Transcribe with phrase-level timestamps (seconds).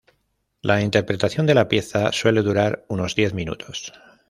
[0.63, 3.93] La interpretación de la pieza suele durar unos diez minutos.